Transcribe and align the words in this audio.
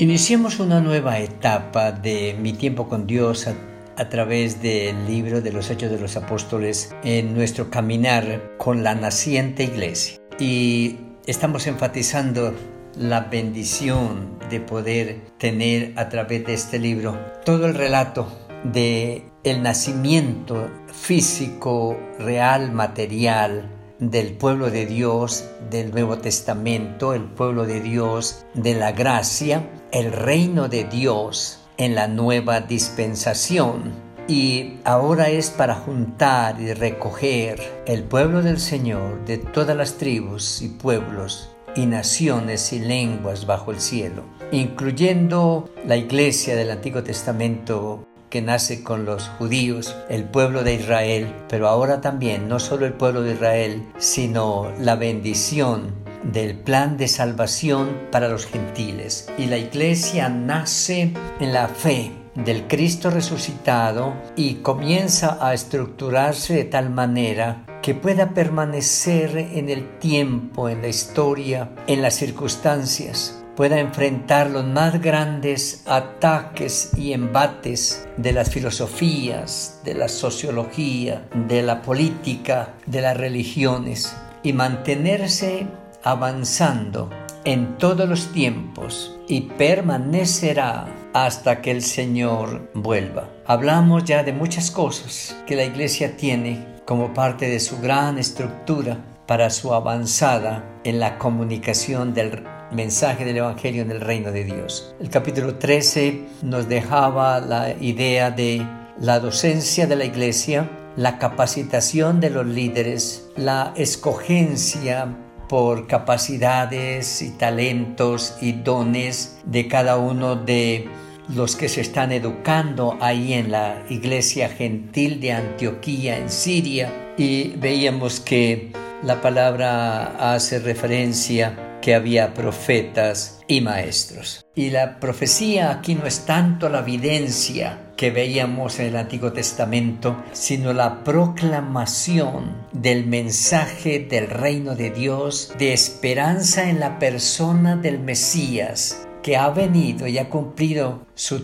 Iniciemos 0.00 0.60
una 0.60 0.80
nueva 0.80 1.18
etapa 1.18 1.92
de 1.92 2.34
mi 2.40 2.54
tiempo 2.54 2.88
con 2.88 3.06
Dios 3.06 3.46
a, 3.46 4.08
través 4.08 4.62
del 4.62 5.06
libro 5.06 5.42
de 5.42 5.52
los 5.52 5.68
Hechos 5.68 5.90
de 5.90 6.00
los 6.00 6.16
Apóstoles 6.16 6.96
en 7.04 7.34
nuestro 7.34 7.68
caminar 7.68 8.56
con 8.56 8.82
la 8.82 8.94
naciente 8.94 9.64
iglesia. 9.64 10.18
Y 10.38 10.96
estamos 11.26 11.66
enfatizando 11.66 12.54
la 12.96 13.20
bendición 13.20 14.38
de 14.48 14.60
poder 14.60 15.20
tener 15.36 15.92
a 15.96 16.08
través 16.08 16.46
de 16.46 16.54
este 16.54 16.78
libro 16.78 17.18
todo 17.44 17.66
el 17.66 17.74
relato 17.74 18.26
de 18.64 19.26
el 19.44 19.62
nacimiento 19.62 20.70
físico, 20.86 22.00
real, 22.18 22.72
material 22.72 23.79
del 24.00 24.32
pueblo 24.32 24.70
de 24.70 24.86
Dios 24.86 25.44
del 25.70 25.90
Nuevo 25.92 26.18
Testamento, 26.18 27.14
el 27.14 27.24
pueblo 27.24 27.66
de 27.66 27.80
Dios 27.80 28.44
de 28.54 28.74
la 28.74 28.92
gracia, 28.92 29.70
el 29.92 30.10
reino 30.10 30.68
de 30.68 30.84
Dios 30.84 31.60
en 31.76 31.94
la 31.94 32.08
nueva 32.08 32.60
dispensación. 32.60 34.10
Y 34.26 34.78
ahora 34.84 35.28
es 35.28 35.50
para 35.50 35.74
juntar 35.74 36.60
y 36.60 36.72
recoger 36.72 37.60
el 37.86 38.04
pueblo 38.04 38.42
del 38.42 38.58
Señor 38.58 39.24
de 39.24 39.38
todas 39.38 39.76
las 39.76 39.94
tribus 39.94 40.62
y 40.62 40.68
pueblos 40.68 41.50
y 41.76 41.86
naciones 41.86 42.72
y 42.72 42.80
lenguas 42.80 43.46
bajo 43.46 43.70
el 43.70 43.80
cielo, 43.80 44.24
incluyendo 44.52 45.70
la 45.86 45.96
iglesia 45.96 46.56
del 46.56 46.70
Antiguo 46.70 47.02
Testamento 47.02 48.06
que 48.30 48.40
nace 48.40 48.82
con 48.82 49.04
los 49.04 49.28
judíos, 49.38 49.96
el 50.08 50.24
pueblo 50.24 50.62
de 50.62 50.74
Israel, 50.74 51.34
pero 51.48 51.68
ahora 51.68 52.00
también 52.00 52.48
no 52.48 52.60
solo 52.60 52.86
el 52.86 52.92
pueblo 52.92 53.22
de 53.22 53.34
Israel, 53.34 53.84
sino 53.98 54.70
la 54.78 54.94
bendición 54.94 55.92
del 56.22 56.56
plan 56.56 56.96
de 56.96 57.08
salvación 57.08 57.98
para 58.12 58.28
los 58.28 58.46
gentiles. 58.46 59.28
Y 59.36 59.46
la 59.46 59.58
iglesia 59.58 60.28
nace 60.28 61.12
en 61.40 61.52
la 61.52 61.68
fe 61.68 62.12
del 62.34 62.68
Cristo 62.68 63.10
resucitado 63.10 64.14
y 64.36 64.56
comienza 64.56 65.44
a 65.44 65.52
estructurarse 65.52 66.54
de 66.54 66.64
tal 66.64 66.90
manera 66.90 67.66
que 67.82 67.94
pueda 67.94 68.30
permanecer 68.34 69.36
en 69.36 69.68
el 69.68 69.98
tiempo, 69.98 70.68
en 70.68 70.82
la 70.82 70.88
historia, 70.88 71.70
en 71.86 72.02
las 72.02 72.14
circunstancias 72.14 73.39
pueda 73.60 73.78
enfrentar 73.78 74.48
los 74.48 74.64
más 74.64 75.02
grandes 75.02 75.82
ataques 75.86 76.92
y 76.96 77.12
embates 77.12 78.08
de 78.16 78.32
las 78.32 78.48
filosofías, 78.48 79.82
de 79.84 79.92
la 79.92 80.08
sociología, 80.08 81.28
de 81.46 81.60
la 81.60 81.82
política, 81.82 82.72
de 82.86 83.02
las 83.02 83.18
religiones 83.18 84.16
y 84.42 84.54
mantenerse 84.54 85.66
avanzando 86.02 87.10
en 87.44 87.76
todos 87.76 88.08
los 88.08 88.32
tiempos 88.32 89.18
y 89.28 89.42
permanecerá 89.42 90.86
hasta 91.12 91.60
que 91.60 91.70
el 91.70 91.82
Señor 91.82 92.70
vuelva. 92.72 93.28
Hablamos 93.44 94.04
ya 94.04 94.22
de 94.22 94.32
muchas 94.32 94.70
cosas 94.70 95.36
que 95.46 95.56
la 95.56 95.64
iglesia 95.64 96.16
tiene 96.16 96.66
como 96.86 97.12
parte 97.12 97.50
de 97.50 97.60
su 97.60 97.78
gran 97.78 98.16
estructura 98.16 98.96
para 99.26 99.50
su 99.50 99.74
avanzada 99.74 100.64
en 100.82 100.98
la 100.98 101.18
comunicación 101.18 102.14
del 102.14 102.30
mensaje 102.72 103.24
del 103.24 103.38
Evangelio 103.38 103.82
en 103.82 103.90
el 103.90 104.00
reino 104.00 104.30
de 104.32 104.44
Dios. 104.44 104.94
El 105.00 105.10
capítulo 105.10 105.56
13 105.56 106.20
nos 106.42 106.68
dejaba 106.68 107.40
la 107.40 107.74
idea 107.80 108.30
de 108.30 108.66
la 108.98 109.18
docencia 109.18 109.86
de 109.86 109.96
la 109.96 110.04
iglesia, 110.04 110.68
la 110.96 111.18
capacitación 111.18 112.20
de 112.20 112.30
los 112.30 112.46
líderes, 112.46 113.28
la 113.36 113.72
escogencia 113.76 115.16
por 115.48 115.86
capacidades 115.86 117.22
y 117.22 117.30
talentos 117.30 118.36
y 118.40 118.52
dones 118.52 119.38
de 119.44 119.66
cada 119.66 119.96
uno 119.96 120.36
de 120.36 120.88
los 121.34 121.56
que 121.56 121.68
se 121.68 121.80
están 121.80 122.12
educando 122.12 122.96
ahí 123.00 123.32
en 123.32 123.50
la 123.50 123.82
iglesia 123.88 124.48
gentil 124.48 125.20
de 125.20 125.32
Antioquía 125.32 126.18
en 126.18 126.30
Siria 126.30 126.92
y 127.16 127.50
veíamos 127.56 128.20
que 128.20 128.72
la 129.02 129.20
palabra 129.20 130.34
hace 130.34 130.58
referencia 130.58 131.69
que 131.80 131.94
había 131.94 132.34
profetas 132.34 133.40
y 133.48 133.60
maestros. 133.60 134.46
Y 134.54 134.70
la 134.70 135.00
profecía 135.00 135.70
aquí 135.70 135.94
no 135.94 136.06
es 136.06 136.26
tanto 136.26 136.68
la 136.68 136.80
evidencia 136.80 137.90
que 137.96 138.10
veíamos 138.10 138.78
en 138.78 138.86
el 138.86 138.96
Antiguo 138.96 139.32
Testamento, 139.32 140.16
sino 140.32 140.72
la 140.72 141.04
proclamación 141.04 142.66
del 142.72 143.06
mensaje 143.06 143.98
del 143.98 144.28
reino 144.28 144.74
de 144.74 144.90
Dios, 144.90 145.52
de 145.58 145.74
esperanza 145.74 146.70
en 146.70 146.80
la 146.80 146.98
persona 146.98 147.76
del 147.76 147.98
Mesías, 147.98 149.06
que 149.22 149.36
ha 149.36 149.50
venido 149.50 150.06
y 150.06 150.18
ha 150.18 150.28
cumplido 150.28 151.06
su, 151.14 151.40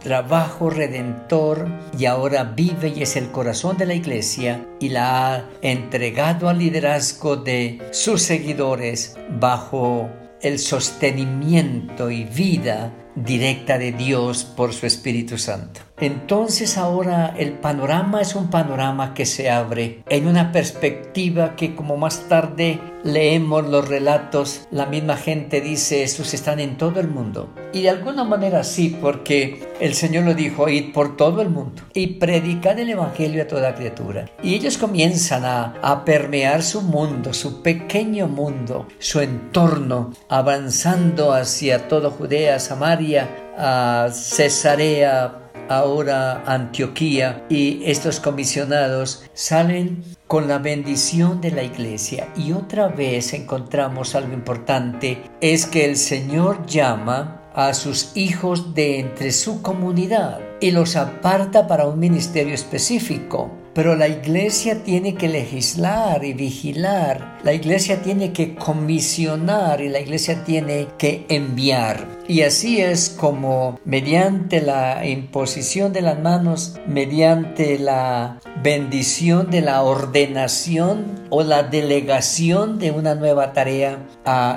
trabajo 0.00 0.70
redentor 0.70 1.66
y 1.98 2.06
ahora 2.06 2.44
vive 2.44 2.92
y 2.94 3.02
es 3.02 3.16
el 3.16 3.30
corazón 3.30 3.76
de 3.76 3.86
la 3.86 3.94
iglesia 3.94 4.66
y 4.80 4.90
la 4.90 5.34
ha 5.34 5.50
entregado 5.62 6.48
al 6.48 6.58
liderazgo 6.58 7.36
de 7.36 7.80
sus 7.90 8.22
seguidores 8.22 9.16
bajo 9.40 10.08
el 10.40 10.58
sostenimiento 10.58 12.10
y 12.10 12.24
vida 12.24 12.92
directa 13.14 13.78
de 13.78 13.92
Dios 13.92 14.44
por 14.44 14.72
su 14.72 14.86
Espíritu 14.86 15.38
Santo. 15.38 15.80
Entonces 16.00 16.78
ahora 16.78 17.34
el 17.36 17.54
panorama 17.54 18.20
es 18.20 18.36
un 18.36 18.50
panorama 18.50 19.14
que 19.14 19.26
se 19.26 19.50
abre 19.50 20.04
en 20.08 20.28
una 20.28 20.52
perspectiva 20.52 21.56
que 21.56 21.74
como 21.74 21.96
más 21.96 22.28
tarde 22.28 22.78
leemos 23.02 23.66
los 23.68 23.88
relatos, 23.88 24.66
la 24.70 24.86
misma 24.86 25.16
gente 25.16 25.60
dice, 25.60 26.02
estos 26.02 26.34
están 26.34 26.60
en 26.60 26.76
todo 26.76 27.00
el 27.00 27.08
mundo. 27.08 27.52
Y 27.72 27.82
de 27.82 27.90
alguna 27.90 28.24
manera 28.24 28.64
sí, 28.64 28.96
porque 29.00 29.68
el 29.80 29.94
Señor 29.94 30.24
lo 30.24 30.34
dijo, 30.34 30.68
id 30.68 30.92
por 30.92 31.16
todo 31.16 31.42
el 31.42 31.48
mundo 31.48 31.82
y 31.94 32.18
predicad 32.18 32.78
el 32.78 32.90
Evangelio 32.90 33.42
a 33.42 33.46
toda 33.46 33.74
criatura. 33.74 34.26
Y 34.42 34.54
ellos 34.54 34.78
comienzan 34.78 35.44
a, 35.44 35.74
a 35.82 36.04
permear 36.04 36.62
su 36.62 36.82
mundo, 36.82 37.32
su 37.32 37.62
pequeño 37.62 38.28
mundo, 38.28 38.86
su 38.98 39.20
entorno, 39.20 40.12
avanzando 40.28 41.32
hacia 41.32 41.88
toda 41.88 42.10
Judea, 42.10 42.58
Samaria, 42.58 43.07
a 43.16 44.08
Cesarea, 44.12 45.50
ahora 45.68 46.42
Antioquía 46.46 47.44
y 47.48 47.82
estos 47.84 48.20
comisionados 48.20 49.24
salen 49.34 50.02
con 50.26 50.48
la 50.48 50.58
bendición 50.58 51.40
de 51.40 51.50
la 51.50 51.62
iglesia. 51.62 52.28
Y 52.36 52.52
otra 52.52 52.88
vez 52.88 53.32
encontramos 53.32 54.14
algo 54.14 54.32
importante, 54.32 55.22
es 55.40 55.66
que 55.66 55.84
el 55.84 55.96
Señor 55.96 56.66
llama 56.66 57.37
a 57.58 57.74
sus 57.74 58.12
hijos 58.14 58.72
de 58.72 59.00
entre 59.00 59.32
su 59.32 59.62
comunidad 59.62 60.38
y 60.60 60.70
los 60.70 60.94
aparta 60.94 61.66
para 61.66 61.88
un 61.88 61.98
ministerio 61.98 62.54
específico. 62.54 63.50
Pero 63.74 63.96
la 63.96 64.06
iglesia 64.06 64.84
tiene 64.84 65.16
que 65.16 65.28
legislar 65.28 66.24
y 66.24 66.34
vigilar. 66.34 67.38
La 67.42 67.52
iglesia 67.52 68.00
tiene 68.00 68.32
que 68.32 68.54
comisionar 68.54 69.80
y 69.80 69.88
la 69.88 69.98
iglesia 69.98 70.44
tiene 70.44 70.86
que 70.98 71.26
enviar. 71.28 72.06
Y 72.28 72.42
así 72.42 72.80
es 72.80 73.08
como 73.08 73.80
mediante 73.84 74.60
la 74.60 75.04
imposición 75.06 75.92
de 75.92 76.02
las 76.02 76.20
manos, 76.20 76.76
mediante 76.86 77.78
la 77.78 78.38
bendición 78.62 79.50
de 79.50 79.62
la 79.62 79.82
ordenación 79.82 81.26
o 81.30 81.42
la 81.42 81.64
delegación 81.64 82.78
de 82.78 82.92
una 82.92 83.16
nueva 83.16 83.52
tarea, 83.52 84.06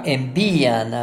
envían 0.05 0.93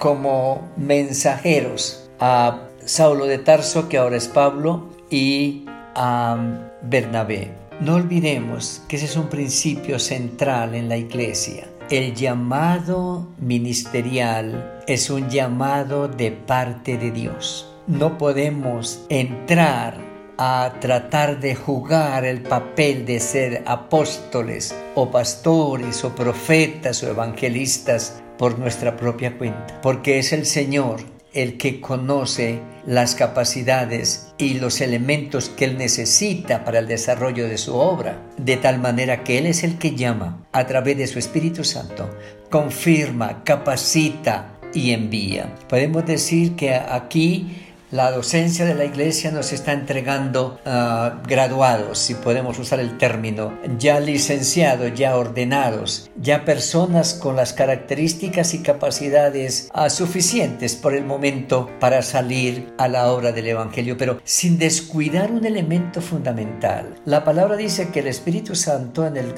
como 0.00 0.72
mensajeros 0.78 2.08
a 2.18 2.62
Saulo 2.86 3.26
de 3.26 3.36
Tarso, 3.36 3.88
que 3.88 3.98
ahora 3.98 4.16
es 4.16 4.28
Pablo, 4.28 4.88
y 5.10 5.66
a 5.94 6.38
Bernabé. 6.82 7.50
No 7.80 7.96
olvidemos 7.96 8.82
que 8.88 8.96
ese 8.96 9.04
es 9.04 9.16
un 9.16 9.28
principio 9.28 9.98
central 9.98 10.74
en 10.74 10.88
la 10.88 10.96
iglesia. 10.96 11.68
El 11.90 12.14
llamado 12.14 13.28
ministerial 13.38 14.80
es 14.86 15.10
un 15.10 15.28
llamado 15.28 16.08
de 16.08 16.32
parte 16.32 16.96
de 16.96 17.10
Dios. 17.10 17.70
No 17.86 18.16
podemos 18.16 19.04
entrar 19.10 19.98
a 20.38 20.76
tratar 20.80 21.40
de 21.40 21.54
jugar 21.54 22.24
el 22.24 22.40
papel 22.40 23.04
de 23.04 23.20
ser 23.20 23.62
apóstoles 23.66 24.74
o 24.94 25.10
pastores 25.10 26.02
o 26.04 26.14
profetas 26.14 27.02
o 27.02 27.10
evangelistas 27.10 28.22
por 28.40 28.58
nuestra 28.58 28.96
propia 28.96 29.36
cuenta, 29.36 29.82
porque 29.82 30.18
es 30.18 30.32
el 30.32 30.46
Señor 30.46 31.00
el 31.34 31.58
que 31.58 31.78
conoce 31.78 32.62
las 32.86 33.14
capacidades 33.14 34.32
y 34.38 34.54
los 34.54 34.80
elementos 34.80 35.50
que 35.50 35.66
Él 35.66 35.76
necesita 35.76 36.64
para 36.64 36.78
el 36.78 36.88
desarrollo 36.88 37.46
de 37.46 37.58
su 37.58 37.76
obra, 37.76 38.22
de 38.38 38.56
tal 38.56 38.80
manera 38.80 39.24
que 39.24 39.36
Él 39.36 39.44
es 39.44 39.62
el 39.62 39.76
que 39.76 39.94
llama 39.94 40.48
a 40.52 40.66
través 40.66 40.96
de 40.96 41.06
su 41.06 41.18
Espíritu 41.18 41.64
Santo, 41.64 42.08
confirma, 42.48 43.44
capacita 43.44 44.58
y 44.72 44.92
envía. 44.92 45.54
Podemos 45.68 46.06
decir 46.06 46.56
que 46.56 46.74
aquí 46.74 47.69
La 47.90 48.12
docencia 48.12 48.64
de 48.64 48.76
la 48.76 48.84
iglesia 48.84 49.32
nos 49.32 49.52
está 49.52 49.72
entregando 49.72 50.60
uh, 50.64 51.26
graduados, 51.26 51.98
si 51.98 52.14
podemos 52.14 52.56
usar 52.60 52.78
el 52.78 52.96
término, 52.98 53.58
ya 53.78 53.98
licenciados, 53.98 54.94
ya 54.94 55.16
ordenados, 55.16 56.08
ya 56.14 56.44
personas 56.44 57.14
con 57.14 57.34
las 57.34 57.52
características 57.52 58.54
y 58.54 58.62
capacidades 58.62 59.70
uh, 59.74 59.90
suficientes 59.90 60.76
por 60.76 60.94
el 60.94 61.04
momento 61.04 61.68
para 61.80 62.02
salir 62.02 62.72
a 62.78 62.86
la 62.86 63.10
obra 63.10 63.32
del 63.32 63.48
Evangelio, 63.48 63.96
pero 63.98 64.20
sin 64.22 64.56
descuidar 64.56 65.32
un 65.32 65.44
elemento 65.44 66.00
fundamental. 66.00 66.94
La 67.06 67.24
palabra 67.24 67.56
dice 67.56 67.88
que 67.88 67.98
el 67.98 68.06
Espíritu 68.06 68.54
Santo 68.54 69.04
en 69.04 69.16
el, 69.16 69.34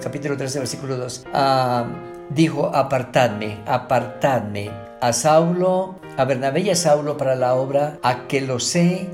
capítulo 0.00 0.36
13, 0.36 0.58
versículo 0.58 0.96
2, 0.96 1.26
uh, 1.32 2.34
dijo, 2.34 2.74
apartadme, 2.74 3.58
apartadme 3.66 4.83
a 5.04 5.12
Saulo, 5.12 6.00
a 6.16 6.24
Bernabé 6.24 6.62
y 6.62 6.70
a 6.70 6.74
Saulo 6.74 7.18
para 7.18 7.34
la 7.34 7.56
obra 7.56 7.98
a 8.02 8.26
que 8.26 8.40
los 8.40 8.74
he 8.74 9.06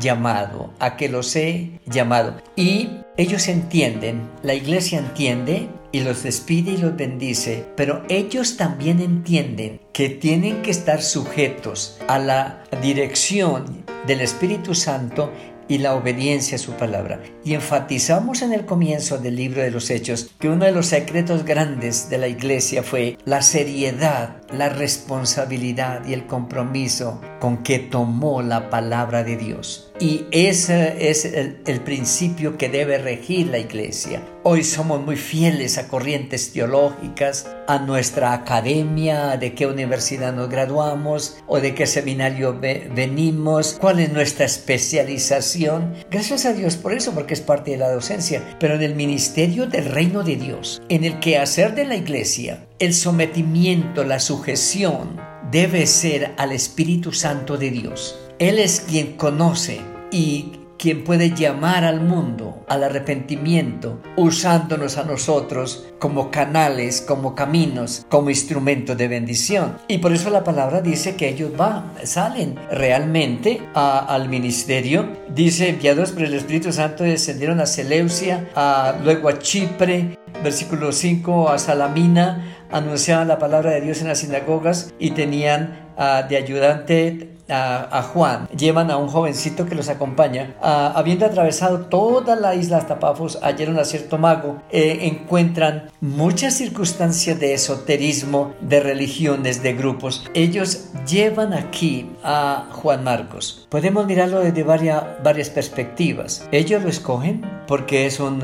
llamado, 0.00 0.72
a 0.80 0.96
que 0.96 1.08
los 1.08 1.36
he 1.36 1.78
llamado. 1.86 2.34
Y 2.56 2.90
ellos 3.16 3.46
entienden, 3.46 4.28
la 4.42 4.54
iglesia 4.54 4.98
entiende 4.98 5.68
y 5.92 6.00
los 6.00 6.24
despide 6.24 6.72
y 6.72 6.78
los 6.78 6.96
bendice, 6.96 7.64
pero 7.76 8.02
ellos 8.08 8.56
también 8.56 8.98
entienden 8.98 9.80
que 9.92 10.08
tienen 10.08 10.62
que 10.62 10.72
estar 10.72 11.00
sujetos 11.00 11.96
a 12.08 12.18
la 12.18 12.64
dirección 12.82 13.84
del 14.08 14.22
Espíritu 14.22 14.74
Santo 14.74 15.30
y 15.68 15.78
la 15.78 15.94
obediencia 15.94 16.56
a 16.56 16.58
su 16.58 16.72
palabra. 16.72 17.20
Y 17.44 17.54
enfatizamos 17.54 18.42
en 18.42 18.52
el 18.52 18.64
comienzo 18.64 19.18
del 19.18 19.36
libro 19.36 19.62
de 19.62 19.70
los 19.70 19.90
Hechos 19.90 20.30
que 20.38 20.48
uno 20.48 20.64
de 20.64 20.72
los 20.72 20.86
secretos 20.86 21.44
grandes 21.44 22.08
de 22.08 22.18
la 22.18 22.28
iglesia 22.28 22.82
fue 22.82 23.18
la 23.24 23.42
seriedad, 23.42 24.36
la 24.52 24.68
responsabilidad 24.68 26.06
y 26.06 26.12
el 26.12 26.26
compromiso 26.26 27.20
con 27.40 27.58
que 27.58 27.78
tomó 27.78 28.42
la 28.42 28.70
palabra 28.70 29.24
de 29.24 29.36
Dios. 29.36 29.92
Y 29.98 30.26
ese 30.30 31.10
es 31.10 31.24
el, 31.24 31.80
principio 31.80 32.58
que 32.58 32.68
debe 32.68 32.98
regir 32.98 33.46
la 33.46 33.58
iglesia. 33.58 34.22
Hoy 34.42 34.62
somos 34.62 35.00
muy 35.00 35.16
fieles 35.16 35.78
a 35.78 35.88
corrientes 35.88 36.52
teológicas, 36.52 37.48
a 37.66 37.78
nuestra 37.78 38.32
academia, 38.34 39.36
de 39.36 39.54
qué 39.54 39.66
universidad 39.66 40.34
nos 40.34 40.50
graduamos 40.50 41.38
o 41.46 41.60
de 41.60 41.74
qué 41.74 41.86
seminario 41.86 42.58
venimos, 42.60 43.78
cuál 43.80 44.00
es 44.00 44.12
nuestra 44.12 44.44
especialización. 44.44 45.94
Gracias 46.10 46.44
a 46.44 46.52
Dios 46.52 46.76
por 46.76 46.92
eso, 46.92 47.12
porque 47.12 47.34
es 47.34 47.40
parte 47.40 47.70
de 47.72 47.78
la 47.78 47.90
docencia, 47.90 48.42
pero 48.60 48.74
en 48.74 48.82
el 48.82 48.94
ministerio 48.94 49.66
del 49.66 49.86
reino 49.86 50.22
de 50.22 50.36
Dios, 50.36 50.82
en 50.88 51.04
el 51.04 51.20
quehacer 51.20 51.74
de 51.74 51.86
la 51.86 51.96
iglesia, 51.96 52.65
el 52.78 52.92
sometimiento, 52.92 54.04
la 54.04 54.20
sujeción 54.20 55.18
debe 55.50 55.86
ser 55.86 56.34
al 56.36 56.52
Espíritu 56.52 57.12
Santo 57.12 57.56
de 57.56 57.70
Dios. 57.70 58.18
Él 58.38 58.58
es 58.58 58.80
quien 58.80 59.16
conoce 59.16 59.80
y 60.12 60.52
quien 60.78 61.04
puede 61.04 61.30
llamar 61.30 61.84
al 61.84 62.00
mundo 62.00 62.64
al 62.68 62.84
arrepentimiento, 62.84 64.00
usándonos 64.16 64.98
a 64.98 65.04
nosotros 65.04 65.86
como 65.98 66.30
canales, 66.30 67.00
como 67.00 67.34
caminos, 67.34 68.04
como 68.08 68.30
instrumentos 68.30 68.96
de 68.96 69.08
bendición. 69.08 69.78
Y 69.88 69.98
por 69.98 70.12
eso 70.12 70.30
la 70.30 70.44
palabra 70.44 70.80
dice 70.80 71.16
que 71.16 71.28
ellos 71.28 71.56
van, 71.56 71.92
salen 72.04 72.56
realmente 72.70 73.60
al 73.74 74.28
ministerio. 74.28 75.08
Dice, 75.34 75.68
enviados 75.68 76.12
por 76.12 76.22
el 76.22 76.34
Espíritu 76.34 76.72
Santo, 76.72 77.04
descendieron 77.04 77.60
a 77.60 77.66
Seleucia, 77.66 78.48
a, 78.54 78.96
luego 79.02 79.28
a 79.28 79.38
Chipre, 79.38 80.18
versículo 80.42 80.92
5, 80.92 81.48
a 81.48 81.58
Salamina, 81.58 82.56
anunciaban 82.70 83.28
la 83.28 83.38
palabra 83.38 83.70
de 83.70 83.80
Dios 83.80 84.00
en 84.00 84.08
las 84.08 84.18
sinagogas 84.18 84.92
y 84.98 85.12
tenían 85.12 85.92
uh, 85.96 86.28
de 86.28 86.36
ayudante 86.36 87.35
a, 87.48 88.02
Juan, 88.02 88.48
llevan 88.48 88.90
a 88.90 88.96
un 88.96 89.08
jovencito 89.08 89.66
que 89.66 89.74
los 89.74 89.88
acompaña. 89.88 90.54
habiendo 90.60 91.26
atravesado 91.26 91.80
toda 91.86 92.36
la 92.36 92.54
isla 92.54 92.78
hasta 92.78 92.98
Pafos, 92.98 93.38
hallaron 93.42 93.78
a 93.78 93.84
cierto 93.84 94.18
mago, 94.18 94.62
eh, 94.70 94.98
encuentran 95.02 95.90
muchas 96.00 96.54
circunstancias 96.54 97.38
de 97.38 97.54
esoterismo, 97.54 98.54
de 98.60 98.80
religiones, 98.80 99.62
de 99.62 99.74
grupos. 99.74 100.24
Ellos 100.34 100.88
llevan 101.06 101.52
aquí 101.52 102.10
a 102.22 102.68
Juan 102.72 103.04
Marcos. 103.04 103.66
Podemos 103.70 104.06
mirarlo 104.06 104.40
desde 104.40 104.62
varias, 104.62 105.02
varias 105.22 105.50
perspectivas. 105.50 106.48
Ellos 106.52 106.82
lo 106.82 106.88
escogen 106.88 107.55
porque 107.66 108.06
es 108.06 108.20
un, 108.20 108.36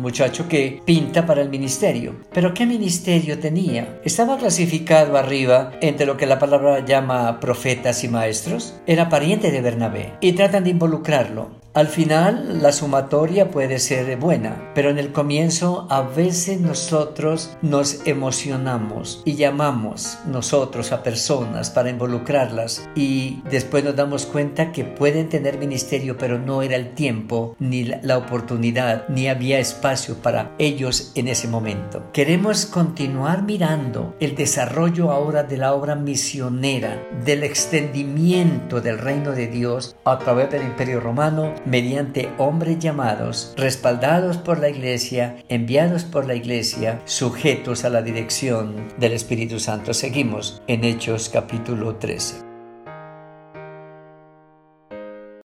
muchacho 0.00 0.48
que 0.48 0.80
pinta 0.84 1.26
para 1.26 1.42
el 1.42 1.50
ministerio. 1.50 2.14
Pero 2.32 2.54
¿qué 2.54 2.66
ministerio 2.66 3.38
tenía? 3.38 4.00
Estaba 4.04 4.38
clasificado 4.38 5.16
arriba 5.16 5.72
entre 5.80 6.06
lo 6.06 6.16
que 6.16 6.26
la 6.26 6.38
palabra 6.38 6.84
llama 6.84 7.40
profetas 7.40 8.02
y 8.04 8.08
maestros 8.08 8.74
era 8.86 9.08
pariente 9.08 9.50
de 9.50 9.60
Bernabé 9.60 10.14
y 10.20 10.32
tratan 10.32 10.64
de 10.64 10.70
involucrarlo. 10.70 11.59
Al 11.72 11.86
final 11.86 12.62
la 12.62 12.72
sumatoria 12.72 13.52
puede 13.52 13.78
ser 13.78 14.16
buena, 14.16 14.72
pero 14.74 14.90
en 14.90 14.98
el 14.98 15.12
comienzo 15.12 15.86
a 15.88 16.02
veces 16.02 16.60
nosotros 16.60 17.56
nos 17.62 18.04
emocionamos 18.08 19.22
y 19.24 19.36
llamamos 19.36 20.18
nosotros 20.26 20.90
a 20.90 21.04
personas 21.04 21.70
para 21.70 21.90
involucrarlas 21.90 22.88
y 22.96 23.40
después 23.48 23.84
nos 23.84 23.94
damos 23.94 24.26
cuenta 24.26 24.72
que 24.72 24.82
pueden 24.82 25.28
tener 25.28 25.58
ministerio 25.58 26.18
pero 26.18 26.40
no 26.40 26.62
era 26.62 26.74
el 26.74 26.92
tiempo 26.94 27.54
ni 27.60 27.84
la 27.84 28.18
oportunidad 28.18 29.08
ni 29.08 29.28
había 29.28 29.60
espacio 29.60 30.16
para 30.16 30.50
ellos 30.58 31.12
en 31.14 31.28
ese 31.28 31.46
momento. 31.46 32.02
Queremos 32.12 32.66
continuar 32.66 33.44
mirando 33.44 34.16
el 34.18 34.34
desarrollo 34.34 35.12
ahora 35.12 35.44
de 35.44 35.56
la 35.56 35.72
obra 35.72 35.94
misionera, 35.94 37.00
del 37.24 37.44
extendimiento 37.44 38.80
del 38.80 38.98
reino 38.98 39.30
de 39.30 39.46
Dios 39.46 39.94
a 40.04 40.18
través 40.18 40.50
del 40.50 40.64
imperio 40.64 40.98
romano 40.98 41.59
mediante 41.64 42.28
hombres 42.38 42.78
llamados, 42.78 43.54
respaldados 43.56 44.38
por 44.38 44.58
la 44.58 44.68
Iglesia, 44.68 45.36
enviados 45.48 46.04
por 46.04 46.26
la 46.26 46.34
Iglesia, 46.34 47.00
sujetos 47.04 47.84
a 47.84 47.90
la 47.90 48.02
dirección 48.02 48.88
del 48.98 49.12
Espíritu 49.12 49.58
Santo. 49.58 49.94
Seguimos 49.94 50.62
en 50.66 50.84
Hechos 50.84 51.28
capítulo 51.28 51.96
13. 51.96 52.49